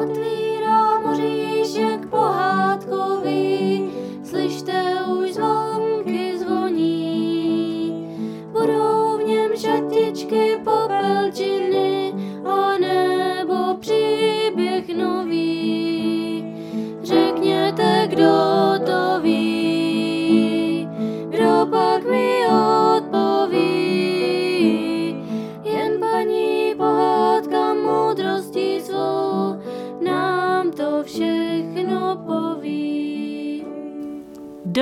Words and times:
Gott. 0.00 0.49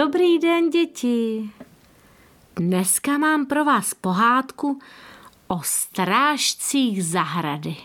Dobrý 0.09 0.39
den, 0.39 0.71
děti. 0.71 1.51
Dneska 2.57 3.19
mám 3.19 3.47
pro 3.47 3.65
vás 3.65 3.95
pohádku 3.95 4.81
o 5.47 5.61
strážcích 5.63 7.05
zahrady. 7.05 7.77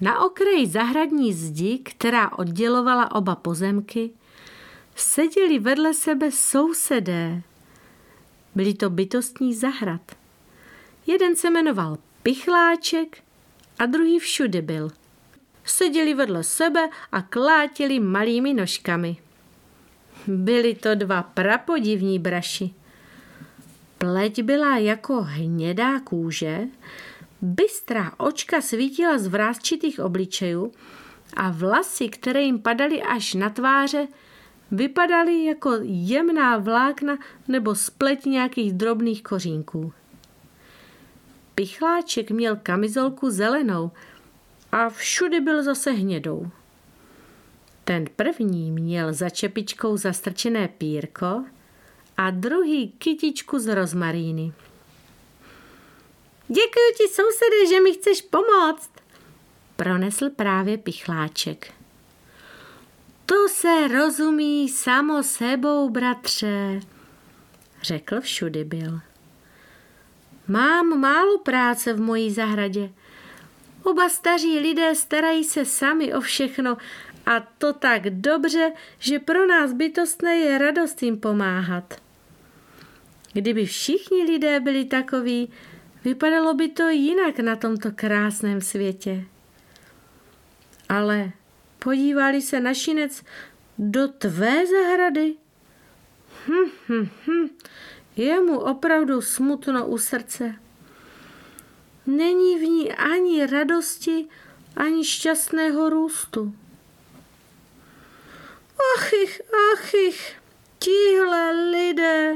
Na 0.00 0.24
okraji 0.24 0.66
zahradní 0.66 1.32
zdi, 1.32 1.78
která 1.78 2.32
oddělovala 2.32 3.14
oba 3.14 3.36
pozemky, 3.36 4.10
seděli 4.96 5.58
vedle 5.58 5.94
sebe 5.94 6.32
sousedé. 6.32 7.42
Byli 8.54 8.74
to 8.74 8.90
bytostní 8.90 9.54
zahrad. 9.54 10.16
Jeden 11.06 11.36
se 11.36 11.50
jmenoval 11.50 11.98
Pichláček 12.22 13.22
a 13.78 13.86
druhý 13.86 14.18
všude 14.18 14.62
byl. 14.62 14.90
Seděli 15.64 16.14
vedle 16.14 16.44
sebe 16.44 16.88
a 17.12 17.22
klátili 17.22 18.00
malými 18.00 18.54
nožkami. 18.54 19.16
Byli 20.26 20.74
to 20.74 20.94
dva 20.94 21.22
prapodivní 21.22 22.18
braši. 22.18 22.70
Pleť 23.98 24.42
byla 24.42 24.76
jako 24.76 25.22
hnědá 25.22 26.00
kůže, 26.00 26.60
bystrá 27.42 28.12
očka 28.16 28.60
svítila 28.60 29.18
z 29.18 29.26
vrázčitých 29.26 30.00
obličejů 30.00 30.72
a 31.36 31.50
vlasy, 31.50 32.08
které 32.08 32.42
jim 32.42 32.58
padaly 32.58 33.02
až 33.02 33.34
na 33.34 33.50
tváře, 33.50 34.08
vypadaly 34.70 35.44
jako 35.44 35.72
jemná 35.82 36.58
vlákna 36.58 37.18
nebo 37.48 37.74
spleť 37.74 38.24
nějakých 38.24 38.72
drobných 38.72 39.22
kořínků. 39.22 39.92
Pichláček 41.54 42.30
měl 42.30 42.56
kamizolku 42.62 43.30
zelenou 43.30 43.90
a 44.72 44.88
všude 44.88 45.40
byl 45.40 45.62
zase 45.62 45.90
hnědou. 45.90 46.50
Ten 47.84 48.04
první 48.16 48.70
měl 48.70 49.12
za 49.12 49.30
čepičkou 49.30 49.96
zastrčené 49.96 50.68
pírko 50.68 51.44
a 52.16 52.30
druhý 52.30 52.88
kytičku 52.88 53.58
z 53.58 53.74
rozmaríny. 53.74 54.52
Děkuji 56.48 56.94
ti, 56.96 57.08
sousede, 57.08 57.66
že 57.68 57.80
mi 57.80 57.92
chceš 57.92 58.22
pomoct, 58.22 58.90
pronesl 59.76 60.30
právě 60.30 60.78
pichláček. 60.78 61.72
To 63.26 63.48
se 63.48 63.88
rozumí 63.88 64.68
samo 64.68 65.22
sebou, 65.22 65.90
bratře, 65.90 66.80
řekl 67.82 68.20
všudy 68.20 68.64
byl. 68.64 69.00
Mám 70.48 71.00
málo 71.00 71.38
práce 71.38 71.92
v 71.92 72.00
mojí 72.00 72.30
zahradě. 72.30 72.90
Oba 73.82 74.08
staří 74.08 74.58
lidé 74.58 74.94
starají 74.94 75.44
se 75.44 75.64
sami 75.64 76.14
o 76.14 76.20
všechno 76.20 76.76
a 77.26 77.40
to 77.58 77.72
tak 77.72 78.10
dobře, 78.10 78.72
že 78.98 79.18
pro 79.18 79.46
nás 79.46 79.72
bytostné 79.72 80.36
je 80.36 80.58
radost 80.58 81.02
jim 81.02 81.20
pomáhat. 81.20 81.94
Kdyby 83.32 83.66
všichni 83.66 84.22
lidé 84.22 84.60
byli 84.60 84.84
takoví, 84.84 85.52
vypadalo 86.04 86.54
by 86.54 86.68
to 86.68 86.88
jinak 86.88 87.38
na 87.38 87.56
tomto 87.56 87.92
krásném 87.94 88.60
světě. 88.60 89.24
Ale 90.88 91.30
podívali 91.78 92.42
se 92.42 92.60
našinec 92.60 93.22
do 93.78 94.08
tvé 94.08 94.66
zahrady? 94.66 95.34
Hm, 96.46 96.70
hm, 96.88 97.08
hm, 97.26 97.48
je 98.16 98.40
mu 98.40 98.58
opravdu 98.58 99.20
smutno 99.20 99.86
u 99.86 99.98
srdce. 99.98 100.54
Není 102.06 102.58
v 102.58 102.62
ní 102.62 102.92
ani 102.92 103.46
radosti, 103.46 104.28
ani 104.76 105.04
šťastného 105.04 105.90
růstu. 105.90 106.54
Achich, 108.96 109.40
achich, 109.72 110.36
tihle 110.78 111.70
lidé, 111.70 112.34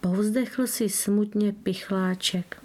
povzdechl 0.00 0.66
si 0.66 0.88
smutně 0.88 1.52
pichláček. 1.52 2.62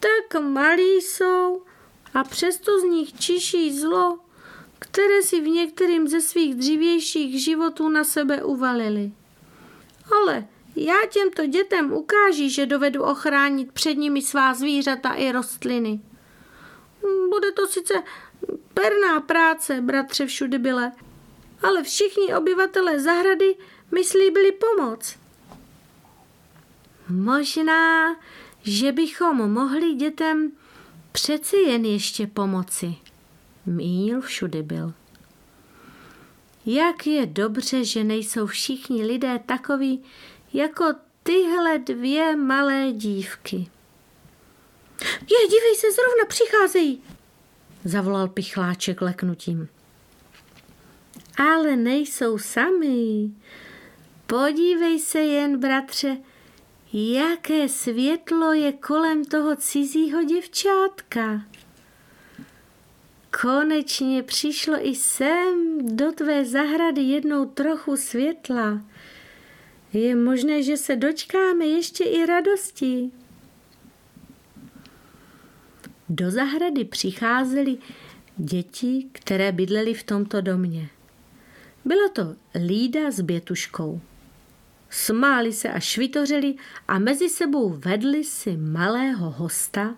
Tak 0.00 0.42
malí 0.42 1.00
jsou 1.00 1.62
a 2.14 2.24
přesto 2.24 2.80
z 2.80 2.82
nich 2.82 3.12
čiší 3.12 3.80
zlo, 3.80 4.18
které 4.78 5.22
si 5.22 5.40
v 5.40 5.48
některým 5.48 6.08
ze 6.08 6.20
svých 6.20 6.54
dřívějších 6.54 7.44
životů 7.44 7.88
na 7.88 8.04
sebe 8.04 8.42
uvalili. 8.42 9.12
Ale 10.16 10.46
já 10.76 11.06
těmto 11.10 11.46
dětem 11.46 11.92
ukáži, 11.92 12.50
že 12.50 12.66
dovedu 12.66 13.02
ochránit 13.02 13.72
před 13.72 13.94
nimi 13.94 14.22
svá 14.22 14.54
zvířata 14.54 15.14
i 15.14 15.32
rostliny. 15.32 16.00
Bude 17.30 17.52
to 17.52 17.66
sice 17.66 17.94
perná 18.74 19.20
práce, 19.20 19.80
bratře 19.80 20.26
všude 20.26 20.58
byle, 20.58 20.92
ale 21.62 21.82
všichni 21.82 22.34
obyvatelé 22.34 23.00
zahrady 23.00 23.56
mi 23.92 24.04
slíbili 24.04 24.52
pomoc. 24.52 25.16
Možná, 27.08 28.16
že 28.62 28.92
bychom 28.92 29.52
mohli 29.52 29.94
dětem 29.94 30.52
přeci 31.12 31.56
jen 31.56 31.84
ještě 31.84 32.26
pomoci. 32.26 32.94
Míl 33.66 34.20
všude 34.20 34.62
byl. 34.62 34.92
Jak 36.66 37.06
je 37.06 37.26
dobře, 37.26 37.84
že 37.84 38.04
nejsou 38.04 38.46
všichni 38.46 39.06
lidé 39.06 39.40
takoví, 39.46 40.02
jako 40.52 40.84
tyhle 41.22 41.78
dvě 41.78 42.36
malé 42.36 42.92
dívky. 42.92 43.56
Je, 45.02 45.48
dívej 45.48 45.76
se, 45.76 45.86
zrovna 45.92 46.24
přicházejí, 46.28 47.02
zavolal 47.84 48.28
pichláček 48.28 49.02
leknutím. 49.02 49.68
Ale 51.36 51.76
nejsou 51.76 52.38
sami. 52.38 53.30
Podívej 54.26 54.98
se 54.98 55.18
jen, 55.18 55.60
bratře, 55.60 56.16
jaké 56.92 57.68
světlo 57.68 58.52
je 58.52 58.72
kolem 58.72 59.24
toho 59.24 59.56
cizího 59.56 60.24
děvčátka. 60.24 61.42
Konečně 63.42 64.22
přišlo 64.22 64.86
i 64.86 64.94
sem 64.94 65.78
do 65.96 66.12
tvé 66.12 66.44
zahrady 66.44 67.00
jednou 67.00 67.44
trochu 67.44 67.96
světla. 67.96 68.80
Je 69.92 70.16
možné, 70.16 70.62
že 70.62 70.76
se 70.76 70.96
dočkáme 70.96 71.66
ještě 71.66 72.04
i 72.04 72.26
radosti. 72.26 73.10
Do 76.08 76.30
zahrady 76.30 76.84
přicházely 76.84 77.76
děti, 78.36 79.06
které 79.12 79.52
bydlely 79.52 79.94
v 79.94 80.02
tomto 80.02 80.40
domě. 80.40 80.88
Byla 81.84 82.08
to 82.08 82.34
Lída 82.66 83.10
s 83.10 83.20
Bětuškou. 83.20 84.00
Smáli 84.90 85.52
se 85.52 85.68
a 85.68 85.80
švitořili 85.80 86.54
a 86.88 86.98
mezi 86.98 87.28
sebou 87.28 87.68
vedli 87.68 88.24
si 88.24 88.56
malého 88.56 89.30
hosta, 89.30 89.94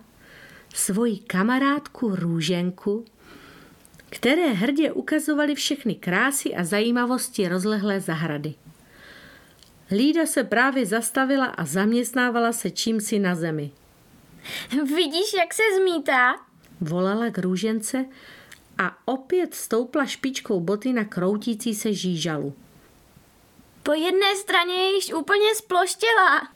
svoji 0.75 1.17
kamarádku 1.17 2.15
Růženku, 2.15 3.05
které 4.09 4.47
hrdě 4.51 4.91
ukazovaly 4.91 5.55
všechny 5.55 5.95
krásy 5.95 6.55
a 6.55 6.63
zajímavosti 6.63 7.47
rozlehlé 7.47 8.01
zahrady. 8.01 8.53
Lída 9.93 10.25
se 10.25 10.43
právě 10.43 10.85
zastavila 10.85 11.45
a 11.45 11.65
zaměstnávala 11.65 12.53
se 12.53 12.71
čímsi 12.71 13.19
na 13.19 13.35
zemi. 13.35 13.71
Vidíš, 14.71 15.33
jak 15.37 15.53
se 15.53 15.63
zmítá? 15.77 16.33
Volala 16.81 17.29
k 17.29 17.37
růžence 17.37 18.05
a 18.77 18.97
opět 19.05 19.53
stoupla 19.53 20.05
špičkou 20.05 20.59
boty 20.59 20.93
na 20.93 21.03
kroutící 21.03 21.75
se 21.75 21.93
žížalu. 21.93 22.53
Po 23.83 23.93
jedné 23.93 24.35
straně 24.35 24.73
je 24.73 24.95
již 24.95 25.13
úplně 25.13 25.55
sploštěla. 25.55 26.47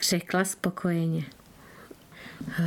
Řekla 0.00 0.44
spokojeně. 0.44 1.24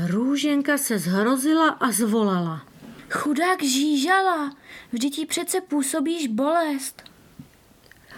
Růženka 0.07 0.77
se 0.77 0.99
zhrozila 0.99 1.69
a 1.69 1.91
zvolala. 1.91 2.65
Chudák 3.09 3.63
žížala, 3.63 4.55
vždyť 4.91 5.17
jí 5.17 5.25
přece 5.25 5.61
působíš 5.61 6.27
bolest. 6.27 7.12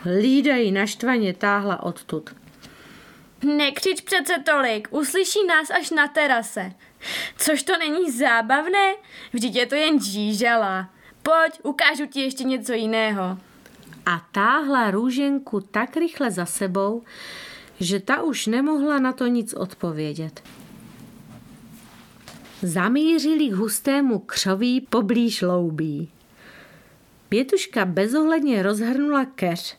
Lída 0.06 0.56
ji 0.56 0.72
naštvaně 0.72 1.34
táhla 1.34 1.84
odtud. 1.84 2.36
Nekřič 3.44 4.02
přece 4.02 4.34
tolik, 4.46 4.88
uslyší 4.92 5.40
nás 5.48 5.70
až 5.70 5.92
na 5.92 6.08
terase. 6.08 6.72
Což 7.38 7.64
to 7.64 7.78
není 7.78 8.12
zábavné? 8.12 8.96
Vždyť 9.34 9.56
je 9.56 9.66
to 9.66 9.76
jen 9.76 10.02
žížala. 10.02 10.90
Pojď, 11.24 11.60
ukážu 11.64 12.06
ti 12.06 12.22
ještě 12.22 12.44
něco 12.44 12.74
jiného. 12.74 13.38
A 14.06 14.28
táhla 14.32 14.92
růženku 14.92 15.62
tak 15.62 15.98
rychle 15.98 16.32
za 16.32 16.46
sebou, 16.46 17.04
že 17.80 18.00
ta 18.00 18.24
už 18.24 18.48
nemohla 18.48 19.00
na 19.00 19.14
to 19.14 19.28
nic 19.28 19.54
odpovědět. 19.54 20.44
Zamířili 22.62 23.50
k 23.50 23.54
hustému 23.54 24.20
křoví 24.20 24.82
poblíž 24.82 25.42
loubí. 25.42 26.12
Pětuška 27.30 27.86
bezohledně 27.86 28.64
rozhrnula 28.64 29.26
keř, 29.26 29.78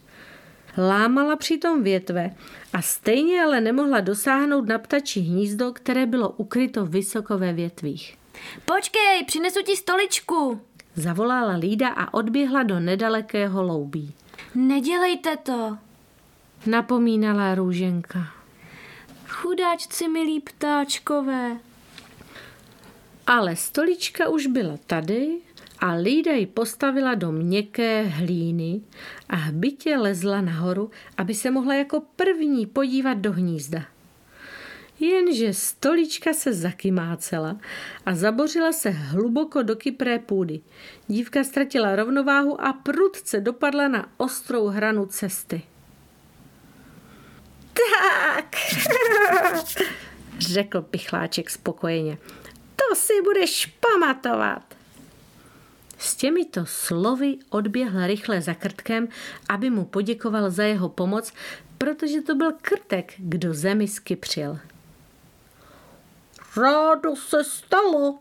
lámala 0.79 1.37
přitom 1.37 1.83
větve 1.83 2.35
a 2.73 2.83
stejně 2.83 3.43
ale 3.43 3.61
nemohla 3.61 4.01
dosáhnout 4.01 4.69
na 4.69 4.79
ptačí 4.79 5.21
hnízdo, 5.21 5.73
které 5.73 6.07
bylo 6.07 6.29
ukryto 6.29 6.87
vysoko 6.87 7.39
ve 7.39 7.53
větvích. 7.53 8.19
Počkej, 8.65 9.25
přinesu 9.27 9.63
ti 9.63 9.77
stoličku. 9.77 10.61
Zavolala 10.95 11.57
Lída 11.57 11.89
a 11.89 12.15
odběhla 12.15 12.63
do 12.63 12.81
nedalekého 12.81 13.63
loubí. 13.63 14.15
Nedělejte 14.55 15.37
to. 15.37 15.79
Napomínala 16.67 17.55
růženka. 17.55 18.19
Chudáčci 19.29 20.09
milí 20.09 20.41
ptáčkové. 20.41 21.57
Ale 23.27 23.57
stolička 23.57 24.29
už 24.29 24.47
byla 24.47 24.75
tady 24.87 25.39
a 25.79 25.93
Lída 25.93 26.33
ji 26.33 26.47
postavila 26.47 27.15
do 27.15 27.33
měkké 27.33 28.03
hlíny 28.03 28.81
a 29.29 29.37
hbitě 29.37 29.97
lezla 29.97 30.41
nahoru, 30.41 30.91
aby 31.17 31.35
se 31.35 31.51
mohla 31.51 31.75
jako 31.75 32.03
první 32.17 32.67
podívat 32.67 33.15
do 33.15 33.33
hnízda. 33.33 33.83
Jenže 35.01 35.55
stolička 35.55 36.33
se 36.33 36.53
zakymácela 36.53 37.57
a 38.07 38.15
zabořila 38.15 38.73
se 38.73 38.91
hluboko 38.91 39.63
do 39.63 39.77
kypré 39.77 40.19
půdy. 40.19 40.61
Dívka 41.09 41.45
ztratila 41.45 41.97
rovnováhu 41.97 42.61
a 42.61 42.73
prudce 42.73 43.41
dopadla 43.41 43.89
na 43.89 44.09
ostrou 44.17 44.67
hranu 44.67 45.07
cesty. 45.07 45.63
Tak, 47.73 48.57
řekl 50.39 50.83
pichláček 50.83 51.51
spokojeně. 51.51 52.19
To 52.77 52.95
si 52.95 53.13
budeš 53.25 53.67
pamatovat. 53.67 54.76
S 55.99 56.17
těmito 56.17 56.67
slovy 56.67 57.39
odběhl 57.51 58.07
rychle 58.07 58.41
za 58.41 58.55
krtkem, 58.55 59.09
aby 59.49 59.71
mu 59.71 59.85
poděkoval 59.85 60.51
za 60.51 60.65
jeho 60.65 60.89
pomoc, 60.89 61.33
protože 61.79 62.21
to 62.21 62.35
byl 62.35 62.53
krtek, 62.63 63.15
kdo 63.19 63.55
zemi 63.55 63.89
skypřil. 63.89 64.59
Rádo 66.57 67.17
se 67.17 67.45
stalo, 67.45 68.19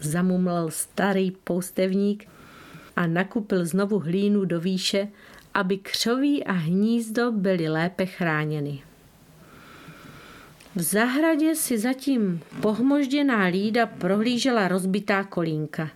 zamumlal 0.00 0.70
starý 0.70 1.30
poustevník 1.30 2.28
a 2.96 3.06
nakupil 3.06 3.66
znovu 3.66 3.98
hlínu 3.98 4.44
do 4.44 4.60
výše, 4.60 5.08
aby 5.54 5.78
křoví 5.78 6.44
a 6.44 6.52
hnízdo 6.52 7.32
byly 7.32 7.68
lépe 7.68 8.06
chráněny. 8.06 8.82
V 10.76 10.82
zahradě 10.82 11.54
si 11.54 11.78
zatím 11.78 12.40
pohmožděná 12.60 13.44
lída 13.44 13.86
prohlížela 13.86 14.68
rozbitá 14.68 15.24
kolínka. 15.24 15.90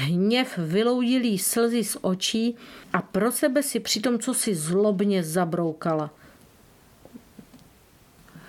Hněv 0.00 0.58
vyloudil 0.58 1.24
jí 1.24 1.38
slzy 1.38 1.84
z 1.84 1.96
očí 2.00 2.56
a 2.92 3.02
pro 3.02 3.32
sebe 3.32 3.62
si 3.62 3.80
přitom 3.80 4.18
co 4.18 4.34
si 4.34 4.54
zlobně 4.54 5.22
zabroukala. 5.22 6.10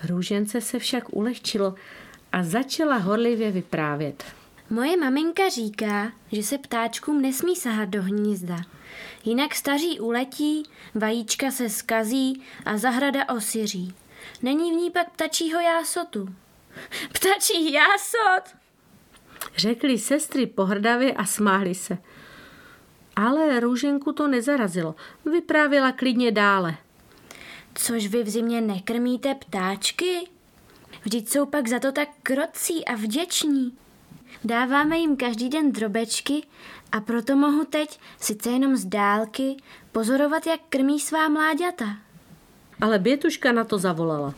Růžence 0.08 0.60
se 0.60 0.78
však 0.78 1.16
ulehčilo 1.16 1.74
a 2.32 2.42
začala 2.42 2.96
horlivě 2.96 3.50
vyprávět. 3.50 4.24
Moje 4.70 4.96
maminka 4.96 5.48
říká, 5.48 6.12
že 6.32 6.42
se 6.42 6.58
ptáčkům 6.58 7.22
nesmí 7.22 7.56
sahat 7.56 7.88
do 7.88 8.02
hnízda. 8.02 8.56
Jinak 9.24 9.54
staří 9.54 10.00
uletí, 10.00 10.62
vajíčka 10.94 11.50
se 11.50 11.68
skazí 11.68 12.42
a 12.64 12.78
zahrada 12.78 13.28
osiří. 13.28 13.94
Není 14.42 14.72
v 14.72 14.74
ní 14.74 14.90
pak 14.90 15.10
ptačího 15.10 15.60
jásotu. 15.60 16.28
Ptačí 17.12 17.72
jásot! 17.72 18.59
Řekli 19.56 19.98
sestry 19.98 20.46
pohrdavě 20.46 21.12
a 21.12 21.24
smáhli 21.24 21.74
se. 21.74 21.98
Ale 23.16 23.60
růženku 23.60 24.12
to 24.12 24.28
nezarazilo. 24.28 24.94
Vyprávěla 25.32 25.92
klidně 25.92 26.32
dále. 26.32 26.76
Což 27.74 28.06
vy 28.06 28.22
v 28.22 28.28
zimě 28.28 28.60
nekrmíte 28.60 29.34
ptáčky? 29.34 30.28
Vždyť 31.02 31.28
jsou 31.28 31.46
pak 31.46 31.68
za 31.68 31.78
to 31.78 31.92
tak 31.92 32.08
krocí 32.22 32.84
a 32.84 32.94
vděční. 32.94 33.72
Dáváme 34.44 34.98
jim 34.98 35.16
každý 35.16 35.48
den 35.48 35.72
drobečky 35.72 36.42
a 36.92 37.00
proto 37.00 37.36
mohu 37.36 37.64
teď, 37.64 38.00
sice 38.20 38.50
jenom 38.50 38.76
z 38.76 38.84
dálky, 38.84 39.56
pozorovat, 39.92 40.46
jak 40.46 40.60
krmí 40.68 41.00
svá 41.00 41.28
mláďata. 41.28 41.96
Ale 42.80 42.98
Bětuška 42.98 43.52
na 43.52 43.64
to 43.64 43.78
zavolala. 43.78 44.34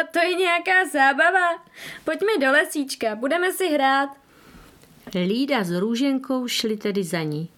A 0.00 0.06
to 0.12 0.18
je 0.18 0.34
nějaká 0.34 0.88
zábava. 0.92 1.64
Pojďme 2.04 2.38
do 2.40 2.52
lesíčka, 2.52 3.16
budeme 3.16 3.52
si 3.52 3.68
hrát. 3.68 4.08
Lída 5.14 5.64
s 5.64 5.70
růženkou 5.70 6.48
šli 6.48 6.76
tedy 6.76 7.04
za 7.04 7.22
ní. 7.22 7.48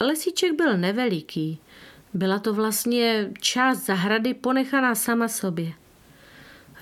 Lesíček 0.00 0.52
byl 0.52 0.78
neveliký. 0.78 1.58
Byla 2.14 2.38
to 2.38 2.54
vlastně 2.54 3.30
část 3.40 3.86
zahrady 3.86 4.34
ponechaná 4.34 4.94
sama 4.94 5.28
sobě. 5.28 5.72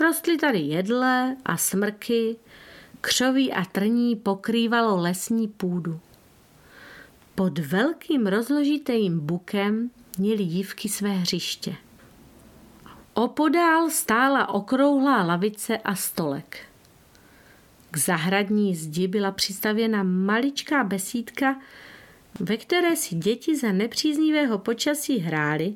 Rostly 0.00 0.36
tady 0.36 0.58
jedle 0.58 1.36
a 1.44 1.56
smrky, 1.56 2.36
křoví 3.00 3.52
a 3.52 3.64
trní 3.64 4.16
pokrývalo 4.16 4.96
lesní 4.96 5.48
půdu. 5.48 6.00
Pod 7.34 7.58
velkým 7.58 8.26
rozložitým 8.26 9.20
bukem 9.20 9.90
měly 10.18 10.44
dívky 10.44 10.88
své 10.88 11.10
hřiště. 11.10 11.76
Opodál 13.18 13.90
stála 13.90 14.48
okrouhlá 14.48 15.22
lavice 15.22 15.78
a 15.78 15.94
stolek. 15.94 16.58
K 17.90 17.96
zahradní 17.96 18.74
zdi 18.74 19.08
byla 19.08 19.30
přistavěna 19.30 20.02
maličká 20.02 20.84
besídka, 20.84 21.60
ve 22.40 22.56
které 22.56 22.96
si 22.96 23.14
děti 23.14 23.56
za 23.56 23.72
nepříznivého 23.72 24.58
počasí 24.58 25.18
hrály 25.18 25.74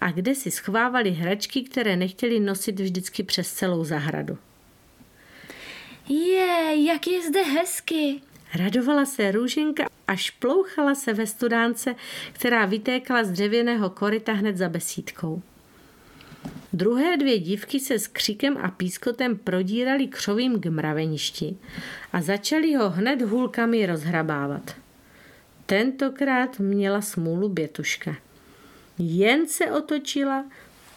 a 0.00 0.10
kde 0.10 0.34
si 0.34 0.50
schovávali 0.50 1.10
hračky, 1.10 1.62
které 1.62 1.96
nechtěli 1.96 2.40
nosit 2.40 2.80
vždycky 2.80 3.22
přes 3.22 3.52
celou 3.52 3.84
zahradu. 3.84 4.38
Je, 6.08 6.84
jak 6.84 7.06
je 7.06 7.22
zde 7.22 7.42
hezky. 7.42 8.20
Radovala 8.54 9.04
se 9.06 9.32
růženka 9.32 9.86
a 10.06 10.16
šplouchala 10.16 10.94
se 10.94 11.12
ve 11.12 11.26
studánce, 11.26 11.94
která 12.32 12.66
vytékala 12.66 13.24
z 13.24 13.30
dřevěného 13.30 13.90
koryta 13.90 14.32
hned 14.32 14.56
za 14.56 14.68
besídkou. 14.68 15.42
Druhé 16.72 17.16
dvě 17.16 17.38
dívky 17.38 17.80
se 17.80 17.98
s 17.98 18.06
křikem 18.06 18.56
a 18.56 18.70
pískotem 18.70 19.38
prodírali 19.38 20.06
křovým 20.06 20.60
k 20.60 20.66
mraveništi 20.66 21.56
a 22.12 22.22
začali 22.22 22.74
ho 22.74 22.90
hned 22.90 23.22
hůlkami 23.22 23.86
rozhrabávat. 23.86 24.76
Tentokrát 25.66 26.58
měla 26.58 27.00
smůlu 27.00 27.48
bětuška. 27.48 28.16
Jen 28.98 29.48
se 29.48 29.72
otočila, 29.72 30.44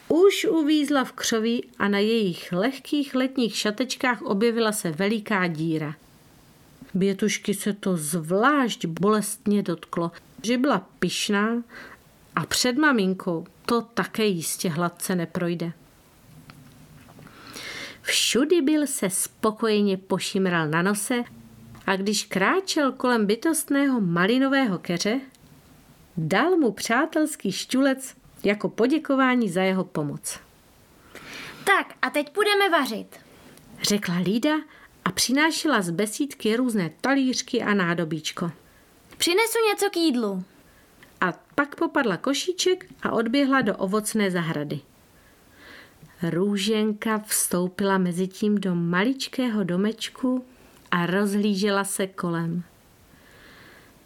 už 0.08 0.44
uvízla 0.44 1.04
v 1.04 1.12
křoví 1.12 1.64
a 1.78 1.88
na 1.88 1.98
jejich 1.98 2.52
lehkých 2.52 3.14
letních 3.14 3.56
šatečkách 3.56 4.22
objevila 4.22 4.72
se 4.72 4.90
veliká 4.90 5.46
díra. 5.46 5.94
Bětušky 6.94 7.54
se 7.54 7.72
to 7.72 7.96
zvlášť 7.96 8.86
bolestně 8.86 9.62
dotklo, 9.62 10.12
že 10.42 10.58
byla 10.58 10.88
pyšná 10.98 11.62
a 12.36 12.46
před 12.46 12.76
maminkou 12.76 13.46
to 13.66 13.82
také 13.82 14.24
jistě 14.24 14.68
hladce 14.68 15.14
neprojde. 15.14 15.72
Všudy 18.02 18.62
byl 18.62 18.86
se 18.86 19.10
spokojeně 19.10 19.96
pošimral 19.96 20.68
na 20.68 20.82
nose 20.82 21.22
a 21.86 21.96
když 21.96 22.24
kráčel 22.24 22.92
kolem 22.92 23.26
bytostného 23.26 24.00
malinového 24.00 24.78
keře, 24.78 25.20
dal 26.16 26.56
mu 26.56 26.72
přátelský 26.72 27.52
šťulec 27.52 28.14
jako 28.44 28.68
poděkování 28.68 29.50
za 29.50 29.62
jeho 29.62 29.84
pomoc. 29.84 30.40
Tak 31.64 31.94
a 32.02 32.10
teď 32.10 32.34
budeme 32.34 32.70
vařit. 32.70 33.16
Řekla 33.82 34.14
Lída 34.16 34.54
a 35.04 35.12
přinášela 35.12 35.82
z 35.82 35.90
besídky 35.90 36.56
různé 36.56 36.90
talířky 37.00 37.62
a 37.62 37.74
nádobíčko. 37.74 38.50
Přinesu 39.16 39.58
něco 39.72 39.90
k 39.90 39.96
jídlu. 39.96 40.44
A 41.24 41.32
pak 41.54 41.76
popadla 41.76 42.16
košíček 42.16 42.86
a 43.02 43.12
odběhla 43.12 43.60
do 43.60 43.76
ovocné 43.76 44.30
zahrady. 44.30 44.80
Růženka 46.22 47.18
vstoupila 47.18 47.98
mezi 47.98 48.28
tím 48.28 48.54
do 48.58 48.74
maličkého 48.74 49.64
domečku 49.64 50.44
a 50.90 51.06
rozhlížela 51.06 51.84
se 51.84 52.06
kolem. 52.06 52.62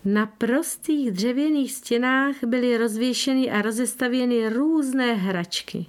Na 0.05 0.27
prostých 0.27 1.11
dřevěných 1.11 1.73
stěnách 1.73 2.35
byly 2.47 2.77
rozvěšeny 2.77 3.51
a 3.51 3.63
rozestavěny 3.63 4.49
různé 4.49 5.15
hračky. 5.15 5.87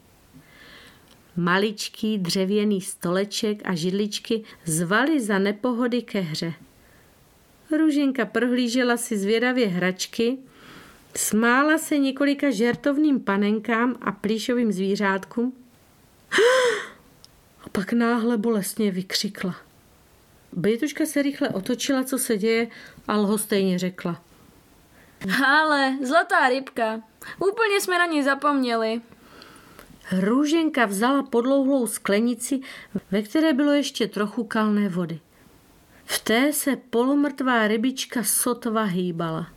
Maličký 1.36 2.17
dřevěný 2.17 2.81
stoleček 2.81 3.62
a 3.65 3.75
židličky 3.75 4.43
zvali 4.65 5.21
za 5.21 5.39
nepohody 5.39 6.01
ke 6.01 6.19
hře. 6.19 6.53
Růženka 7.77 8.25
prohlížela 8.25 8.98
si 8.98 9.17
zvědavě 9.17 9.67
hračky, 9.67 10.38
smála 11.16 11.78
se 11.78 11.98
několika 11.98 12.51
žertovným 12.51 13.20
panenkám 13.20 13.96
a 14.01 14.12
plíšovým 14.12 14.72
zvířátkům 14.72 15.54
a 17.66 17.70
pak 17.72 17.94
náhle 17.94 18.38
bolestně 18.38 18.92
vykřikla. 18.92 19.56
Bětuška 20.54 21.06
se 21.06 21.22
rychle 21.22 21.50
otočila, 21.50 22.04
co 22.04 22.18
se 22.18 22.38
děje, 22.38 22.68
a 23.08 23.18
lhostejně 23.18 23.80
řekla. 23.80 24.22
Ale, 25.46 25.98
zlatá 26.04 26.50
rybka, 26.50 27.01
úplně 27.39 27.82
jsme 27.82 27.98
na 27.98 28.06
ní 28.06 28.24
zapomněli. 28.24 29.01
Růženka 30.12 30.86
vzala 30.86 31.24
podlouhlou 31.24 31.88
sklenici, 31.88 32.60
ve 33.12 33.22
které 33.22 33.54
bylo 33.54 33.72
ještě 33.72 34.08
trochu 34.08 34.44
kalné 34.44 34.89
vody. 34.89 35.20
V 36.06 36.20
té 36.20 36.54
se 36.54 36.75
polomrtvá 36.75 37.68
rybička 37.68 38.24
sotva 38.24 38.84
hýbala. 38.84 39.48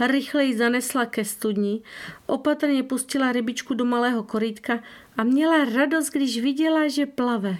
Rychle 0.00 0.44
ji 0.44 0.56
zanesla 0.56 1.06
ke 1.06 1.24
studni, 1.24 1.82
opatrně 2.26 2.82
pustila 2.82 3.32
rybičku 3.32 3.74
do 3.74 3.84
malého 3.84 4.22
korítka 4.22 4.80
a 5.16 5.24
měla 5.24 5.64
radost, 5.64 6.10
když 6.10 6.40
viděla, 6.40 6.88
že 6.88 7.06
plave. 7.06 7.56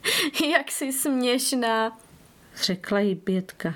Jak 0.52 0.70
jsi 0.70 0.92
směšná, 0.92 1.98
řekla 2.56 3.00
jí 3.00 3.14
Bětka. 3.14 3.74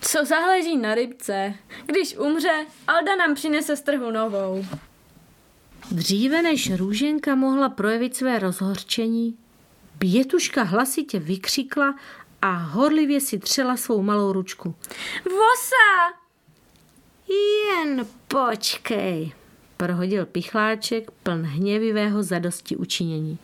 Co 0.00 0.24
záleží 0.24 0.76
na 0.76 0.94
rybce? 0.94 1.54
Když 1.86 2.16
umře, 2.16 2.66
Alda 2.88 3.16
nám 3.16 3.34
přinese 3.34 3.76
z 3.76 3.82
trhu 3.82 4.10
novou. 4.10 4.64
Dříve 5.90 6.42
než 6.42 6.74
Růženka 6.76 7.34
mohla 7.34 7.68
projevit 7.68 8.16
své 8.16 8.38
rozhorčení, 8.38 9.38
Bětuška 9.98 10.62
hlasitě 10.62 11.18
vykřikla 11.18 11.94
a 12.42 12.50
horlivě 12.50 13.20
si 13.20 13.38
třela 13.38 13.76
svou 13.76 14.02
malou 14.02 14.32
ručku. 14.32 14.74
Vosa! 15.24 16.25
Jen 17.86 18.06
počkej, 18.28 19.32
prohodil 19.76 20.26
pichláček 20.26 21.10
pln 21.10 21.42
hněvivého 21.42 22.22
zadosti 22.22 22.76
učinění. 22.76 23.38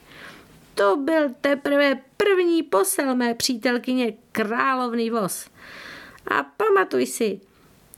To 0.75 0.97
byl 0.97 1.29
teprve 1.41 1.99
první 2.17 2.63
posel 2.63 3.17
mé 3.17 3.35
přítelkyně 3.35 4.13
královný 4.33 5.11
voz. 5.11 5.51
A 6.27 6.43
pamatuj 6.43 7.07
si, 7.07 7.41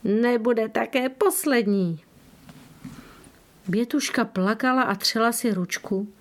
nebude 0.03 0.69
také 0.69 1.09
poslední. 1.09 1.99
Bětuška 3.67 4.25
plakala 4.25 4.81
a 4.81 4.95
třela 4.95 5.31
si 5.31 5.53
ručku 5.53 6.13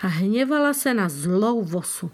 a 0.00 0.06
hněvala 0.06 0.74
se 0.74 0.94
na 0.94 1.08
zlou 1.08 1.62
vosu. 1.62 2.10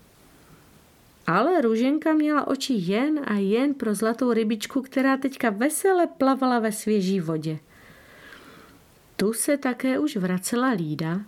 Ale 1.26 1.60
Růženka 1.60 2.12
měla 2.12 2.46
oči 2.46 2.72
jen 2.72 3.20
a 3.26 3.34
jen 3.34 3.74
pro 3.74 3.94
zlatou 3.94 4.32
rybičku, 4.32 4.82
která 4.82 5.16
teďka 5.16 5.50
vesele 5.50 6.06
plavala 6.06 6.58
ve 6.58 6.72
svěží 6.72 7.20
vodě. 7.20 7.58
Tu 9.16 9.32
se 9.32 9.56
také 9.56 9.98
už 9.98 10.16
vracela 10.16 10.68
Lída 10.68 11.20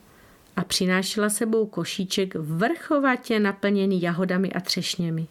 a 0.57 0.65
přinášela 0.65 1.31
sebou 1.31 1.67
košíček 1.67 2.35
vrchovatě 2.35 3.41
naplněný 3.41 4.03
jahodami 4.03 4.53
a 4.53 4.61
třešněmi. 4.61 5.26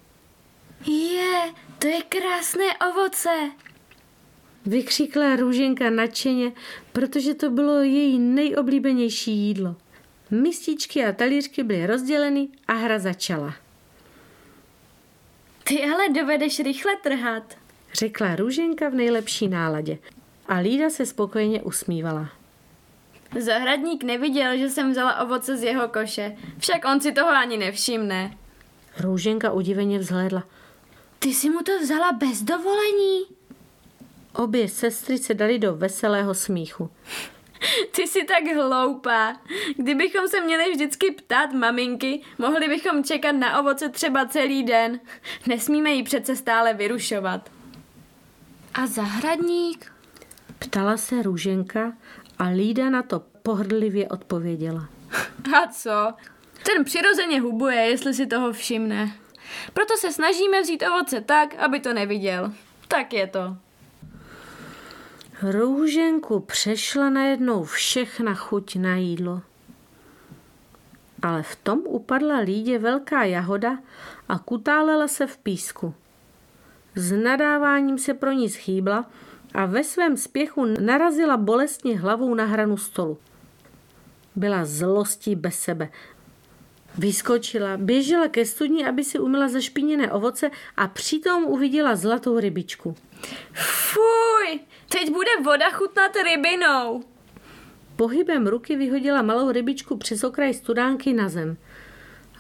Je, 0.87 1.53
to 1.79 1.87
je 1.87 2.01
krásné 2.09 2.65
ovoce. 2.91 3.29
Vykřikla 4.65 5.35
Růženka 5.35 5.89
nadšeně, 5.89 6.51
protože 6.91 7.33
to 7.33 7.49
bylo 7.49 7.81
její 7.81 8.19
nejoblíbenější 8.19 9.37
jídlo. 9.37 9.75
Mističky 10.31 11.05
a 11.05 11.11
talířky 11.11 11.63
byly 11.63 11.87
rozděleny 11.87 12.47
a 12.67 12.73
hra 12.73 12.99
začala. 12.99 13.64
Ty 15.67 15.83
ale 15.83 16.09
dovedeš 16.09 16.59
rychle 16.59 16.95
trhat, 17.03 17.43
řekla 17.93 18.35
Růženka 18.35 18.89
v 18.89 18.93
nejlepší 18.93 19.47
náladě. 19.47 19.97
A 20.47 20.55
Lída 20.57 20.89
se 20.89 21.05
spokojeně 21.05 21.61
usmívala. 21.61 22.29
Zahradník 23.39 24.03
neviděl, 24.03 24.57
že 24.57 24.69
jsem 24.69 24.91
vzala 24.91 25.21
ovoce 25.21 25.57
z 25.57 25.63
jeho 25.63 25.87
koše, 25.87 26.35
však 26.57 26.85
on 26.85 27.01
si 27.01 27.11
toho 27.11 27.29
ani 27.29 27.57
nevšimne. 27.57 28.37
Růženka 28.99 29.51
udiveně 29.51 29.99
vzhlédla. 29.99 30.43
Ty 31.19 31.29
jsi 31.29 31.49
mu 31.49 31.61
to 31.61 31.79
vzala 31.79 32.11
bez 32.11 32.41
dovolení? 32.41 33.25
Obě 34.35 34.67
sestry 34.69 35.17
se 35.17 35.33
dali 35.33 35.59
do 35.59 35.75
veselého 35.75 36.33
smíchu. 36.33 36.89
Ty 37.91 38.07
jsi 38.07 38.23
tak 38.23 38.43
hloupá. 38.55 39.35
Kdybychom 39.77 40.27
se 40.27 40.41
měli 40.41 40.71
vždycky 40.71 41.11
ptát 41.11 41.53
maminky, 41.53 42.21
mohli 42.37 42.67
bychom 42.67 43.03
čekat 43.03 43.31
na 43.31 43.59
ovoce 43.59 43.89
třeba 43.89 44.25
celý 44.25 44.63
den. 44.63 44.99
Nesmíme 45.47 45.91
ji 45.91 46.03
přece 46.03 46.35
stále 46.35 46.73
vyrušovat. 46.73 47.49
A 48.73 48.87
zahradník? 48.87 49.91
Ptala 50.59 50.97
se 50.97 51.21
Růženka 51.21 51.93
a 52.39 52.47
Lída 52.47 52.89
na 52.89 53.03
to 53.03 53.19
pohrdlivě 53.19 54.07
odpověděla. 54.07 54.89
A 55.57 55.67
co? 55.67 56.13
Ten 56.63 56.83
přirozeně 56.83 57.41
hubuje, 57.41 57.75
jestli 57.75 58.13
si 58.13 58.27
toho 58.27 58.53
všimne. 58.53 59.11
Proto 59.73 59.97
se 59.97 60.11
snažíme 60.11 60.61
vzít 60.61 60.83
ovoce 60.87 61.21
tak, 61.21 61.55
aby 61.55 61.79
to 61.79 61.93
neviděl. 61.93 62.53
Tak 62.87 63.13
je 63.13 63.27
to. 63.27 63.57
Růženku 65.41 66.39
přešla 66.39 67.09
najednou 67.09 67.63
všechna 67.63 68.35
chuť 68.35 68.75
na 68.75 68.95
jídlo. 68.95 69.41
Ale 71.21 71.43
v 71.43 71.55
tom 71.55 71.79
upadla 71.85 72.39
lídě 72.39 72.79
velká 72.79 73.23
jahoda 73.23 73.77
a 74.29 74.39
kutálela 74.39 75.07
se 75.07 75.27
v 75.27 75.37
písku. 75.37 75.93
S 76.95 77.11
nadáváním 77.11 77.97
se 77.97 78.13
pro 78.13 78.31
ní 78.31 78.49
schýbla 78.49 79.05
a 79.53 79.65
ve 79.65 79.83
svém 79.83 80.17
spěchu 80.17 80.65
narazila 80.65 81.37
bolestně 81.37 81.99
hlavou 81.99 82.33
na 82.33 82.45
hranu 82.45 82.77
stolu. 82.77 83.17
Byla 84.35 84.65
zlostí 84.65 85.35
bez 85.35 85.59
sebe. 85.59 85.89
Vyskočila, 86.97 87.77
běžela 87.77 88.27
ke 88.27 88.45
studni, 88.45 88.85
aby 88.85 89.03
si 89.03 89.19
umila 89.19 89.47
zašpiněné 89.47 90.11
ovoce 90.11 90.51
a 90.77 90.87
přitom 90.87 91.43
uviděla 91.43 91.95
zlatou 91.95 92.39
rybičku. 92.39 92.95
Fuj, 93.53 94.34
teď 94.89 95.11
bude 95.11 95.31
voda 95.43 95.71
chutnat 95.71 96.11
rybinou. 96.23 97.03
Pohybem 97.95 98.47
ruky 98.47 98.75
vyhodila 98.75 99.21
malou 99.21 99.51
rybičku 99.51 99.97
přes 99.97 100.23
okraj 100.23 100.53
studánky 100.53 101.13
na 101.13 101.29
zem. 101.29 101.57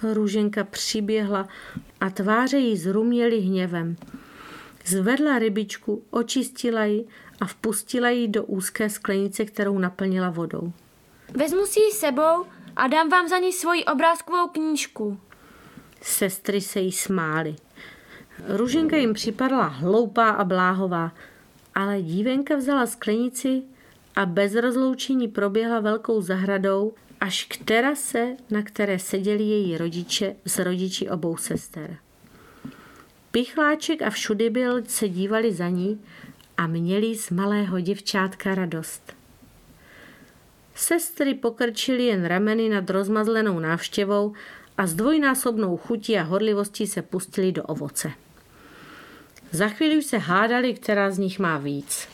Růženka 0.03 0.63
přiběhla 0.63 1.47
a 1.99 2.09
tváře 2.09 2.57
jí 2.57 2.77
zruměly 2.77 3.39
hněvem. 3.39 3.95
Zvedla 4.85 5.39
rybičku, 5.39 6.03
očistila 6.09 6.83
ji 6.83 7.05
a 7.41 7.45
vpustila 7.45 8.09
ji 8.09 8.27
do 8.27 8.43
úzké 8.43 8.89
sklenice, 8.89 9.45
kterou 9.45 9.79
naplnila 9.79 10.29
vodou. 10.29 10.71
Vezmu 11.33 11.65
si 11.65 11.79
ji 11.79 11.91
sebou 11.91 12.45
a 12.75 12.87
dám 12.87 13.09
vám 13.09 13.27
za 13.27 13.37
ní 13.37 13.53
svoji 13.53 13.85
obrázkovou 13.85 14.47
knížku. 14.47 15.19
Sestry 16.01 16.61
se 16.61 16.79
jí 16.79 16.91
smály. 16.91 17.55
Ruženka 18.47 18.97
jim 18.97 19.13
připadla 19.13 19.63
hloupá 19.63 20.29
a 20.29 20.43
bláhová, 20.43 21.11
ale 21.75 22.01
dívenka 22.01 22.55
vzala 22.55 22.85
sklenici 22.85 23.63
a 24.15 24.25
bez 24.25 24.55
rozloučení 24.55 25.27
proběhla 25.27 25.79
velkou 25.79 26.21
zahradou 26.21 26.93
až 27.19 27.43
k 27.43 27.65
terase, 27.65 28.35
na 28.49 28.61
které 28.61 28.99
seděli 28.99 29.43
její 29.43 29.77
rodiče 29.77 30.35
s 30.45 30.59
rodiči 30.59 31.09
obou 31.09 31.37
sester. 31.37 31.97
Pichláček 33.31 34.01
a 34.01 34.09
všudy 34.09 34.49
byl 34.49 34.83
se 34.87 35.09
dívali 35.09 35.53
za 35.53 35.69
ní 35.69 36.01
a 36.57 36.67
měli 36.67 37.15
z 37.15 37.29
malého 37.29 37.79
děvčátka 37.79 38.55
radost. 38.55 39.13
Sestry 40.75 41.33
pokrčily 41.33 42.05
jen 42.05 42.25
rameny 42.25 42.69
nad 42.69 42.89
rozmazlenou 42.89 43.59
návštěvou 43.59 44.33
a 44.77 44.87
s 44.87 44.93
dvojnásobnou 44.93 45.77
chutí 45.77 46.17
a 46.17 46.23
horlivostí 46.23 46.87
se 46.87 47.01
pustili 47.01 47.51
do 47.51 47.63
ovoce. 47.63 48.11
Za 49.55 49.67
chvíli 49.67 49.97
už 49.97 50.05
se 50.05 50.17
hádali, 50.17 50.73
která 50.73 51.11
z 51.11 51.17
nich 51.17 51.39
má 51.39 51.57
víc. 51.57 52.07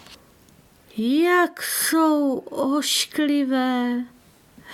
Jak 0.97 1.63
jsou 1.63 2.37
ošklivé, 2.49 4.03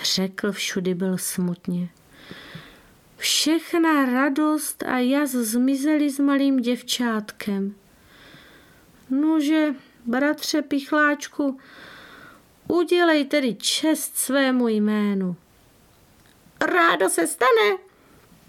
řekl 0.03 0.51
všudy 0.51 0.93
byl 0.93 1.17
smutně. 1.17 1.89
Všechna 3.17 4.05
radost 4.05 4.83
a 4.83 4.97
jas 4.97 5.31
zmizely 5.31 6.09
s 6.09 6.19
malým 6.19 6.59
děvčátkem. 6.59 7.75
Nože, 9.09 9.75
bratře 10.05 10.62
Pichláčku, 10.62 11.59
udělej 12.67 13.25
tedy 13.25 13.55
čest 13.55 14.17
svému 14.17 14.67
jménu. 14.67 15.36
Rádo 16.62 17.09
se 17.09 17.27
stane, 17.27 17.87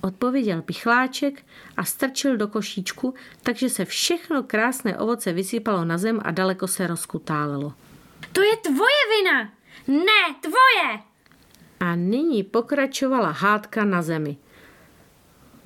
odpověděl 0.01 0.63
pichláček 0.63 1.47
a 1.77 1.85
strčil 1.85 2.37
do 2.37 2.49
košíčku, 2.49 3.15
takže 3.43 3.69
se 3.69 3.85
všechno 3.85 4.43
krásné 4.43 4.99
ovoce 4.99 5.33
vysypalo 5.33 5.85
na 5.85 5.99
zem 5.99 6.21
a 6.25 6.31
daleko 6.31 6.69
se 6.69 6.87
rozkutálelo. 6.87 7.73
To 8.33 8.43
je 8.43 8.57
tvoje 8.57 9.03
vina! 9.19 9.53
Ne, 9.89 10.35
tvoje! 10.41 11.01
A 11.81 11.95
nyní 11.95 12.43
pokračovala 12.43 13.31
hádka 13.31 13.85
na 13.85 14.03
zemi. 14.03 14.37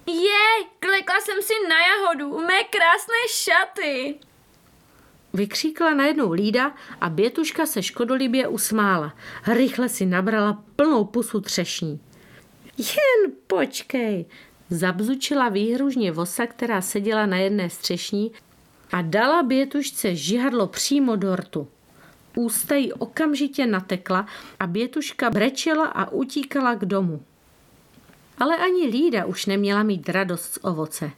Je, 0.07 0.65
klekla 0.79 1.21
jsem 1.21 1.43
si 1.43 1.53
na 1.69 1.77
jahodu, 1.81 2.39
mé 2.39 2.65
krásné 2.65 3.15
šaty. 3.29 4.15
Vykříkla 5.35 5.95
najednou 5.95 6.33
Lída 6.33 6.75
a 7.01 7.09
Bětuška 7.09 7.67
se 7.67 7.83
škodolibě 7.83 8.49
usmála. 8.49 9.15
Rychle 9.47 9.89
si 9.89 10.07
nabrala 10.07 10.63
plnou 10.77 11.05
pusu 11.05 11.41
třešní. 11.41 12.01
Jen 12.79 13.33
počkej, 13.47 14.25
zabzučila 14.71 15.49
výhružně 15.49 16.13
vosa, 16.13 16.47
která 16.47 16.81
seděla 16.81 17.27
na 17.27 17.37
jedné 17.37 17.71
střešní 17.71 18.33
a 18.93 19.03
dala 19.03 19.43
Bětušce 19.43 20.15
žihadlo 20.15 20.67
přímo 20.67 21.17
do 21.17 21.37
rtu. 21.37 21.69
Ústa 22.37 22.75
jí 22.75 22.93
okamžitě 22.93 23.67
natekla 23.67 24.27
a 24.61 24.67
Bětuška 24.67 25.31
brečela 25.31 25.87
a 25.87 26.11
utíkala 26.11 26.75
k 26.75 26.85
domu. 26.85 27.23
Ale 28.39 28.57
ani 28.57 28.87
Lída 28.87 29.25
už 29.25 29.47
neměla 29.47 29.83
mít 29.83 30.09
radost 30.09 30.55
z 30.55 30.59
ovoce. 30.63 31.11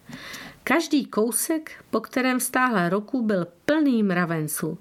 Každý 0.64 1.06
kousek, 1.06 1.71
po 1.90 2.00
kterém 2.00 2.40
stáhla 2.40 2.88
roku, 2.88 3.23
byl 3.23 3.47
plný 3.64 4.02
mravenců. 4.02 4.78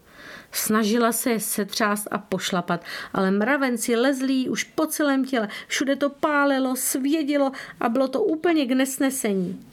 Snažila 0.52 1.12
se 1.12 1.30
je 1.32 1.40
setřást 1.40 2.08
a 2.12 2.18
pošlapat, 2.18 2.84
ale 3.14 3.32
mravenci 3.32 3.96
lezlí 3.96 4.50
už 4.50 4.64
po 4.64 4.86
celém 4.86 5.26
těle. 5.26 5.50
Všude 5.68 5.96
to 5.96 6.10
pálilo, 6.10 6.76
svědilo 6.76 7.52
a 7.80 7.90
bylo 7.90 8.08
to 8.08 8.24
úplně 8.24 8.66
k 8.66 8.72
nesnesení. 8.72 9.66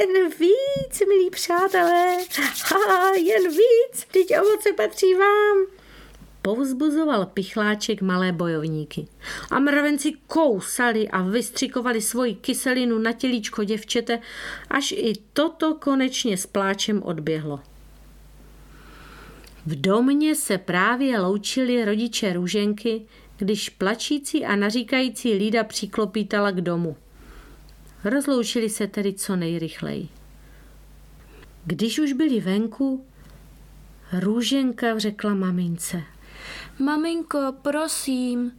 Jen 0.00 0.28
víc, 0.28 1.02
milí 1.08 1.30
přátelé, 1.30 2.16
ha, 2.64 3.12
jen 3.14 3.50
víc, 3.50 4.06
teď 4.12 4.38
ovoce 4.40 4.72
patří 4.72 5.14
vám. 5.14 5.81
Povzbuzoval 6.42 7.26
pichláček 7.26 8.02
malé 8.02 8.32
bojovníky. 8.32 9.06
A 9.50 9.58
mravenci 9.58 10.12
kousali 10.26 11.08
a 11.08 11.22
vystřikovali 11.22 12.00
svoji 12.00 12.34
kyselinu 12.34 12.98
na 12.98 13.12
tělíčko 13.12 13.64
děvčete, 13.64 14.18
až 14.70 14.92
i 14.92 15.12
toto 15.32 15.74
konečně 15.74 16.36
s 16.36 16.46
pláčem 16.46 17.02
odběhlo. 17.02 17.60
V 19.66 19.80
domě 19.80 20.34
se 20.34 20.58
právě 20.58 21.20
loučili 21.20 21.84
rodiče 21.84 22.32
Růženky, 22.32 23.06
když 23.36 23.68
plačící 23.68 24.44
a 24.44 24.56
naříkající 24.56 25.32
Lída 25.34 25.64
přiklopítala 25.64 26.50
k 26.50 26.60
domu. 26.60 26.96
Rozloučili 28.04 28.70
se 28.70 28.86
tedy 28.86 29.12
co 29.12 29.36
nejrychleji. 29.36 30.08
Když 31.64 31.98
už 31.98 32.12
byli 32.12 32.40
venku, 32.40 33.04
Růženka 34.12 34.98
řekla 34.98 35.34
mamince. 35.34 36.02
Maminko, 36.78 37.38
prosím, 37.62 38.52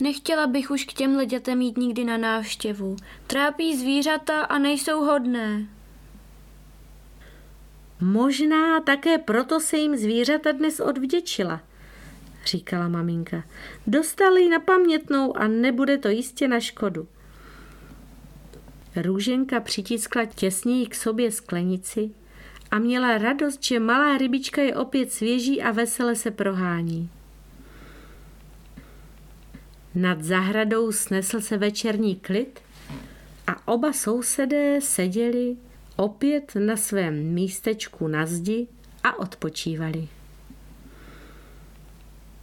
nechtěla 0.00 0.46
bych 0.46 0.70
už 0.70 0.84
k 0.84 0.92
těmhle 0.92 1.26
dětem 1.26 1.60
jít 1.60 1.78
nikdy 1.78 2.04
na 2.04 2.16
návštěvu. 2.16 2.96
Trápí 3.26 3.76
zvířata 3.76 4.40
a 4.40 4.58
nejsou 4.58 5.00
hodné. 5.00 5.66
Možná 8.00 8.80
také 8.80 9.18
proto 9.18 9.60
se 9.60 9.76
jim 9.76 9.96
zvířata 9.96 10.52
dnes 10.52 10.80
odvděčila, 10.80 11.60
říkala 12.46 12.88
maminka. 12.88 13.44
Dostali 13.86 14.48
na 14.48 14.60
pamětnou 14.60 15.36
a 15.36 15.48
nebude 15.48 15.98
to 15.98 16.08
jistě 16.08 16.48
na 16.48 16.60
škodu. 16.60 17.08
Růženka 18.96 19.60
přitiskla 19.60 20.24
těsněji 20.24 20.86
k 20.86 20.94
sobě 20.94 21.32
sklenici 21.32 22.10
a 22.70 22.78
měla 22.78 23.18
radost, 23.18 23.64
že 23.64 23.80
malá 23.80 24.18
rybička 24.18 24.62
je 24.62 24.76
opět 24.76 25.12
svěží 25.12 25.62
a 25.62 25.70
vesele 25.70 26.16
se 26.16 26.30
prohání. 26.30 27.10
Nad 29.98 30.22
zahradou 30.22 30.92
snesl 30.92 31.40
se 31.40 31.56
večerní 31.56 32.16
klid 32.16 32.60
a 33.46 33.68
oba 33.68 33.92
sousedé 33.92 34.80
seděli 34.80 35.56
opět 35.96 36.52
na 36.54 36.76
svém 36.76 37.14
místečku 37.14 38.08
na 38.08 38.26
zdi 38.26 38.66
a 39.04 39.18
odpočívali. 39.18 40.08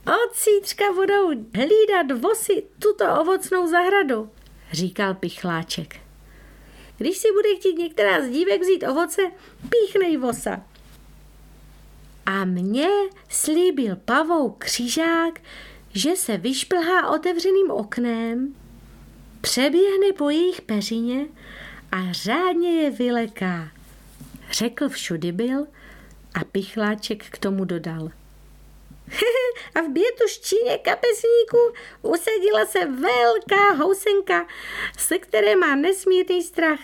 Od 0.08 0.38
zítřka 0.44 0.84
budou 0.94 1.28
hlídat 1.54 2.22
vosy 2.22 2.64
tuto 2.80 3.22
ovocnou 3.22 3.68
zahradu, 3.68 4.30
říkal 4.72 5.14
Pichláček. 5.14 5.96
Když 6.98 7.18
si 7.18 7.28
bude 7.32 7.56
chtít 7.56 7.78
některá 7.78 8.22
z 8.22 8.30
dívek 8.30 8.62
vzít 8.62 8.84
ovoce, 8.84 9.22
píchnej 9.70 10.18
vosa. 10.18 10.62
A 12.26 12.46
mě 12.46 12.88
slíbil 13.30 13.96
Pavou 13.96 14.50
křižák, 14.50 15.40
že 15.96 16.16
se 16.16 16.38
vyšplhá 16.38 17.10
otevřeným 17.10 17.72
oknem, 17.72 18.56
přeběhne 19.42 20.14
po 20.18 20.30
jejich 20.30 20.62
peřině 20.62 21.26
a 21.92 22.12
řádně 22.12 22.82
je 22.82 22.92
vyleká. 22.92 23.72
Řekl 24.52 24.90
všudy 24.90 25.32
byl 25.32 25.68
a 26.34 26.44
pichláček 26.52 27.26
k 27.30 27.38
tomu 27.38 27.66
dodal. 27.66 28.10
a 29.76 29.82
v 29.82 29.90
bětuščině 29.90 30.78
kapesníku 30.78 31.58
usadila 32.02 32.66
se 32.66 32.86
velká 32.86 33.72
housenka, 33.78 34.48
se 34.98 35.20
které 35.20 35.56
má 35.56 35.76
nesmírný 35.76 36.44
strach. 36.44 36.80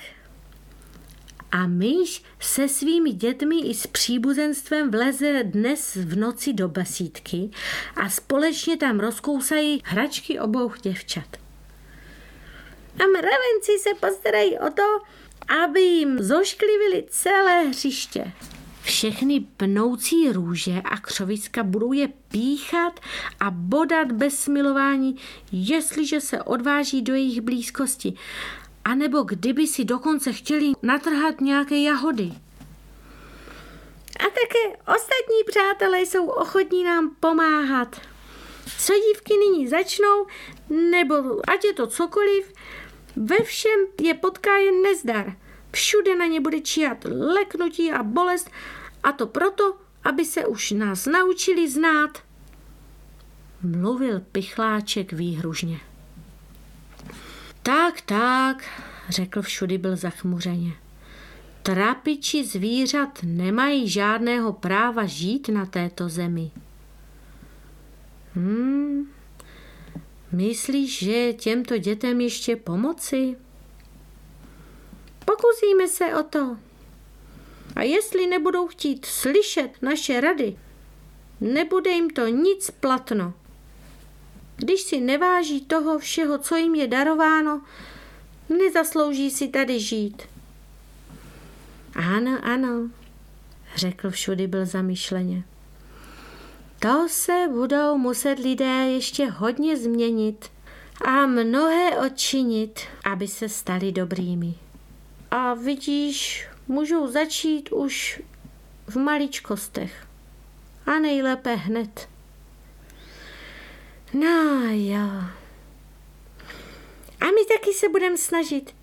A 1.52 1.68
myš 1.68 2.24
se 2.40 2.68
svými 2.68 3.12
dětmi 3.12 3.60
i 3.60 3.74
s 3.74 3.88
příbuzenstvem 3.88 4.92
vleze 4.92 5.44
dnes 5.44 5.96
v 5.96 6.18
noci 6.18 6.54
do 6.54 6.68
besídky 6.68 7.50
a 7.96 8.10
společně 8.10 8.78
tam 8.78 9.00
rozkousají 9.00 9.82
hračky 9.86 10.40
obou 10.40 10.72
děvčat 10.82 11.42
a 13.00 13.08
mravenci 13.08 13.80
se 13.80 13.90
postarají 14.00 14.60
o 14.60 14.70
to, 14.70 15.02
aby 15.64 15.82
jim 15.82 16.20
zošklivili 16.20 17.06
celé 17.10 17.64
hřiště. 17.64 18.32
Všechny 18.82 19.40
pnoucí 19.58 20.32
růže 20.32 20.82
a 20.86 20.98
křoviska 20.98 21.64
budou 21.64 21.94
je 21.94 22.08
píchat 22.08 23.00
a 23.40 23.52
bodat 23.52 24.12
bez 24.12 24.40
smilování, 24.40 25.16
jestliže 25.52 26.22
se 26.22 26.44
odváží 26.44 27.02
do 27.02 27.14
jejich 27.14 27.42
blízkosti. 27.42 28.14
A 28.86 28.96
nebo 28.96 29.24
kdyby 29.24 29.68
si 29.68 29.86
dokonce 29.86 30.34
chtěli 30.34 30.72
natrhat 30.82 31.42
nějaké 31.42 31.78
jahody. 31.78 32.32
A 34.20 34.24
také 34.24 34.78
ostatní 34.78 35.44
přátelé 35.48 36.02
jsou 36.02 36.28
ochotní 36.28 36.84
nám 36.84 37.16
pomáhat. 37.20 38.02
Co 38.78 38.94
dívky 38.94 39.34
nyní 39.38 39.68
začnou, 39.68 40.26
nebo 40.70 41.16
ať 41.50 41.66
je 41.66 41.74
to 41.74 41.88
cokoliv, 41.88 42.54
ve 43.16 43.38
všem 43.38 43.80
je 44.02 44.14
potká 44.14 44.58
jen 44.58 44.82
nezdar. 44.82 45.36
Všude 45.72 46.16
na 46.16 46.26
ně 46.26 46.42
bude 46.42 46.62
číhat 46.62 46.98
leknutí 47.34 47.92
a 47.92 48.04
bolest 48.04 48.50
a 49.04 49.12
to 49.12 49.28
proto, 49.28 49.78
aby 50.04 50.26
se 50.26 50.46
už 50.46 50.72
nás 50.72 51.06
naučili 51.06 51.70
znát. 51.70 52.18
Mluvil 53.62 54.20
pichláček 54.32 55.14
výhružně. 55.14 55.80
Tak, 57.64 58.02
tak, 58.02 58.64
řekl 59.10 59.42
všudy 59.42 59.78
byl 59.78 59.96
zachmuřeně. 59.96 60.74
Trapiči 61.64 62.46
zvířat 62.46 63.20
nemají 63.24 63.90
žádného 63.90 64.54
práva 64.54 65.06
žít 65.06 65.50
na 65.50 65.66
této 65.66 66.10
zemi. 66.10 66.52
Hmm, 68.36 69.12
Myslíš, 70.32 71.00
že 71.00 71.34
těmto 71.34 71.78
dětem 71.78 72.22
ještě 72.22 72.56
pomoci? 72.56 73.36
Pokusíme 75.26 75.88
se 75.88 76.16
o 76.16 76.24
to. 76.24 76.58
A 77.76 77.84
jestli 77.84 78.28
nebudou 78.28 78.68
chtít 78.68 79.06
slyšet 79.06 79.72
naše 79.82 80.22
rady, 80.22 80.58
nebude 81.42 81.92
jim 81.92 82.10
to 82.10 82.28
nic 82.28 82.72
platno. 82.72 83.34
Když 84.56 84.82
si 84.82 85.02
neváží 85.02 85.62
toho 85.62 86.00
všeho, 86.00 86.38
co 86.38 86.56
jim 86.56 86.76
je 86.76 86.88
darováno, 86.88 87.62
nezaslouží 88.50 89.32
si 89.32 89.48
tady 89.48 89.80
žít. 89.80 90.22
Ano, 91.96 92.40
ano, 92.44 92.90
řekl 93.76 94.10
všudy 94.10 94.48
byl 94.48 94.66
zamýšleně. 94.66 95.44
To 96.80 97.08
se 97.10 97.48
budou 97.52 97.98
muset 97.98 98.40
lidé 98.40 98.90
ještě 98.90 99.30
hodně 99.30 99.78
změnit 99.78 100.52
a 101.06 101.26
mnohé 101.26 101.98
odčinit, 101.98 102.80
aby 103.06 103.28
se 103.28 103.50
stali 103.50 103.92
dobrými. 103.92 104.56
A 105.32 105.54
vidíš, 105.54 106.48
můžou 106.68 107.08
začít 107.08 107.72
už 107.72 108.22
v 108.88 108.96
maličkostech. 108.96 110.08
A 110.86 111.00
nejlépe 111.00 111.56
hned. 111.56 112.08
No 114.14 114.62
jo. 114.72 115.08
A 117.22 117.26
my 117.26 117.46
taky 117.48 117.74
se 117.74 117.90
budeme 117.90 118.18
snažit. 118.18 118.76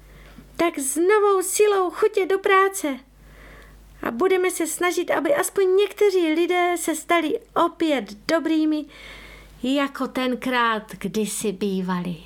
Tak 0.56 0.78
s 0.78 0.96
novou 0.96 1.42
silou 1.42 1.90
chutě 1.90 2.26
do 2.26 2.38
práce 2.38 2.98
a 4.02 4.10
budeme 4.10 4.50
se 4.50 4.66
snažit, 4.66 5.10
aby 5.10 5.34
aspoň 5.34 5.76
někteří 5.76 6.32
lidé 6.32 6.74
se 6.78 6.94
stali 6.94 7.40
opět 7.66 8.16
dobrými, 8.28 8.84
jako 9.62 10.08
tenkrát 10.08 10.92
kdysi 10.98 11.52
bývali. 11.52 12.16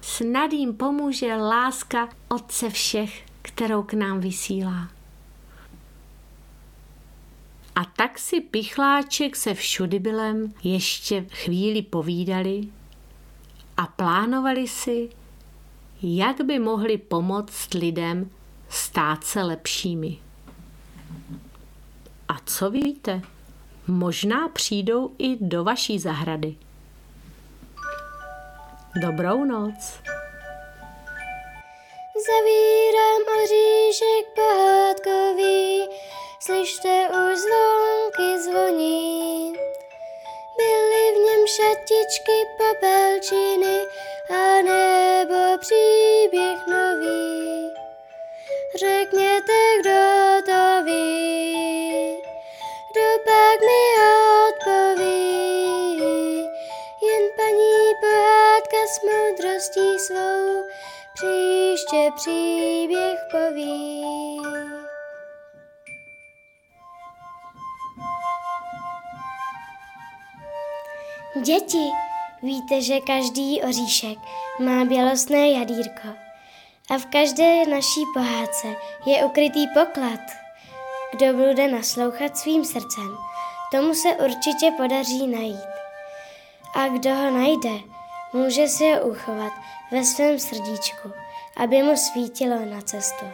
Snad 0.00 0.52
jim 0.52 0.74
pomůže 0.74 1.34
láska 1.34 2.08
Otce 2.28 2.70
všech, 2.70 3.24
kterou 3.42 3.82
k 3.82 3.92
nám 3.92 4.20
vysílá. 4.20 4.99
A 7.80 7.84
tak 7.96 8.18
si 8.18 8.40
Pichláček 8.40 9.36
se 9.36 9.54
všudybylem 9.54 10.52
ještě 10.64 11.26
chvíli 11.30 11.82
povídali 11.82 12.60
a 13.76 13.86
plánovali 13.86 14.68
si, 14.68 15.08
jak 16.02 16.40
by 16.40 16.58
mohli 16.58 16.98
pomoct 16.98 17.74
lidem 17.74 18.30
stát 18.68 19.24
se 19.24 19.42
lepšími. 19.42 20.18
A 22.28 22.34
co 22.46 22.70
víte? 22.70 23.22
Možná 23.86 24.48
přijdou 24.48 25.14
i 25.18 25.36
do 25.40 25.64
vaší 25.64 25.98
zahrady. 25.98 26.56
Dobrou 29.02 29.44
noc. 29.44 30.00
Zavírám 32.26 33.22
oříšek 33.42 34.26
pohádkový, 34.34 35.88
slyšte 36.40 37.08
už 37.08 37.38
zvonky 37.38 38.42
zvoní. 38.42 39.52
Byly 40.56 41.04
v 41.12 41.16
něm 41.16 41.46
šatičky, 41.46 42.46
popelčiny 42.58 43.80
a 44.30 44.62
nebo 44.62 45.58
příběh 45.58 46.66
nový. 46.66 47.70
Řekněte, 48.74 49.52
kdo 49.80 50.00
to 50.46 50.84
ví, 50.84 52.16
kdo 52.92 53.08
pak 53.24 53.60
mi 53.60 53.82
odpoví. 54.48 55.30
Jen 57.02 57.24
paní 57.36 57.94
pohádka 58.00 58.86
s 58.86 59.02
moudrostí 59.02 59.98
svou 59.98 60.68
příště 61.14 62.10
příběh 62.16 63.18
poví. 63.30 64.19
Děti, 71.42 71.90
víte, 72.42 72.82
že 72.82 73.00
každý 73.00 73.62
oříšek 73.62 74.18
má 74.58 74.84
bělostné 74.84 75.50
jadírko 75.50 76.08
a 76.90 76.98
v 76.98 77.06
každé 77.06 77.66
naší 77.66 78.00
pohádce 78.14 78.76
je 79.06 79.24
ukrytý 79.24 79.66
poklad. 79.66 80.20
Kdo 81.12 81.32
bude 81.32 81.68
naslouchat 81.68 82.38
svým 82.38 82.64
srdcem, 82.64 83.16
tomu 83.72 83.94
se 83.94 84.08
určitě 84.08 84.70
podaří 84.76 85.26
najít. 85.26 85.70
A 86.74 86.88
kdo 86.88 87.14
ho 87.14 87.30
najde, 87.30 87.80
může 88.32 88.68
si 88.68 88.92
ho 88.92 89.00
uchovat 89.00 89.52
ve 89.90 90.04
svém 90.04 90.38
srdíčku, 90.38 91.12
aby 91.56 91.82
mu 91.82 91.96
svítilo 91.96 92.64
na 92.64 92.80
cestu. 92.80 93.24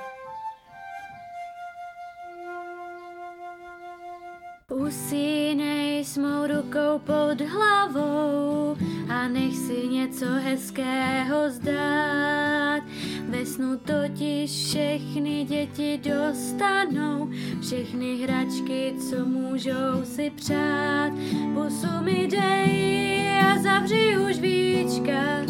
Usínej 4.86 6.04
s 6.04 6.16
mou 6.16 6.46
rukou 6.46 6.98
pod 6.98 7.40
hlavou 7.40 8.76
a 9.08 9.28
nech 9.28 9.56
si 9.56 9.88
něco 9.88 10.26
hezkého 10.26 11.50
zdát. 11.50 12.82
Ve 13.28 13.46
snu 13.46 13.78
totiž 13.78 14.50
všechny 14.50 15.44
děti 15.44 16.00
dostanou 16.02 17.30
všechny 17.60 18.16
hračky, 18.16 18.94
co 19.10 19.26
můžou 19.26 20.04
si 20.04 20.30
přát. 20.30 21.10
Pusu 21.54 22.02
mi 22.02 22.28
dej 22.30 23.40
a 23.40 23.58
zavři 23.62 24.16
už 24.30 24.38
víčka, 24.38 25.42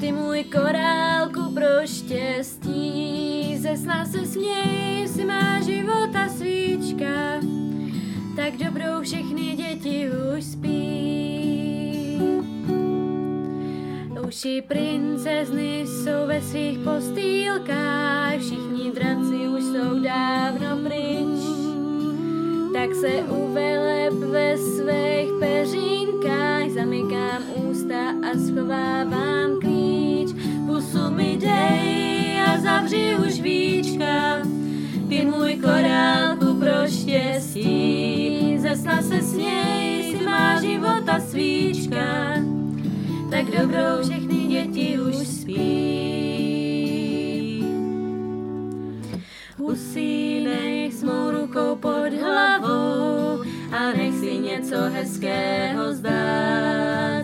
ty 0.00 0.12
můj 0.12 0.44
korálku 0.44 1.54
pro 1.54 1.86
štěstí. 1.86 3.56
Ze 3.58 3.76
sna 3.76 4.04
se 4.04 4.26
směj, 4.26 5.08
si 5.08 5.24
má 5.24 5.60
života 5.60 6.28
svíčka, 6.28 7.40
tak 8.38 8.56
dobrou 8.56 9.02
všechny 9.02 9.56
děti 9.56 10.08
už 10.36 10.44
spí. 10.44 12.18
Uši 14.28 14.62
princezny 14.68 15.80
jsou 15.86 16.26
ve 16.26 16.42
svých 16.42 16.78
postýlkách, 16.78 18.38
všichni 18.38 18.90
draci 18.94 19.48
už 19.48 19.62
jsou 19.62 20.02
dávno 20.02 20.76
pryč. 20.84 21.40
Tak 22.72 22.94
se 22.94 23.22
uveleb 23.22 24.14
ve 24.14 24.58
svých 24.58 25.30
peřínkách, 25.40 26.70
zamykám 26.70 27.42
ústa 27.54 28.10
a 28.10 28.38
schovávám 28.46 29.60
klíč. 29.60 30.30
Pusu 30.66 31.10
mi 31.10 31.36
dej 31.40 32.40
a 32.46 32.60
zavři 32.60 33.16
už 33.26 33.40
víčka, 33.40 34.38
ty 35.08 35.24
můj 35.24 35.54
korálku 35.54 36.47
pro 36.68 36.86
štěstí. 36.90 38.58
Ze 38.58 38.76
sna 38.76 39.02
se 39.02 39.22
směj, 39.22 40.02
si 40.02 40.24
má 40.24 40.60
života 40.60 41.20
svíčka, 41.20 42.34
tak 43.30 43.44
dobrou 43.44 44.02
všechny 44.02 44.36
děti 44.36 44.98
už 45.00 45.16
spí. 45.26 45.58
Usínej 49.58 50.92
s 50.92 51.02
mou 51.02 51.30
rukou 51.30 51.76
pod 51.76 52.12
hlavou 52.22 53.42
a 53.72 53.92
nech 53.96 54.14
si 54.14 54.38
něco 54.38 54.76
hezkého 54.76 55.94
zdát. 55.94 57.17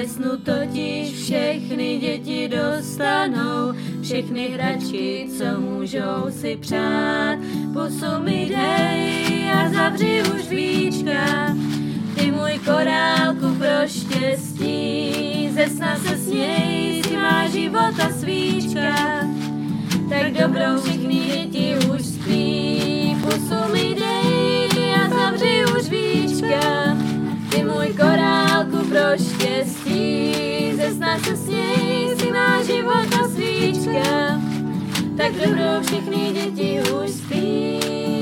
Ve 0.00 0.08
snu 0.08 0.36
totiž 0.36 1.22
všechny 1.22 1.98
děti 1.98 2.48
dostanou 2.48 3.72
všechny 4.02 4.48
hračky, 4.48 5.28
co 5.38 5.60
můžou 5.60 6.30
si 6.30 6.56
přát. 6.56 7.38
Pusu 7.72 8.22
mi 8.22 8.46
dej 8.48 9.50
a 9.52 9.68
zavři 9.68 10.22
už 10.34 10.48
víčka, 10.48 11.56
ty 12.14 12.30
můj 12.30 12.58
korálku 12.64 13.54
pro 13.58 13.86
štěstí. 13.86 15.50
Ze 15.54 15.66
sna 15.68 15.96
se 15.96 16.18
směj, 16.18 17.02
si 17.08 17.16
má 17.16 17.48
života 17.48 18.10
svíčka, 18.20 18.94
tak 20.08 20.32
dobrou 20.32 20.80
všechny 20.82 21.14
děti 21.14 21.74
už 21.94 22.02
spí. 22.02 23.16
Pusu 23.22 23.72
mi 23.72 23.94
dej 23.94 24.94
a 24.94 25.08
zavři 25.08 25.64
už 25.78 25.88
víčka, 25.88 26.96
ty 27.50 27.64
můj 27.64 27.86
korálku 27.86 28.76
pro 28.88 29.24
štěstí. 29.24 30.72
Ze 30.76 30.94
sna 30.94 31.18
se 31.18 31.36
směj, 31.36 32.16
si 32.18 32.32
má 32.32 32.62
života 32.62 33.28
svíčka, 33.34 34.40
tak 35.16 35.32
dobrou. 35.32 35.82
Všechny 35.82 36.32
děti 36.32 36.80
už 37.04 37.10
spí. 37.10 38.19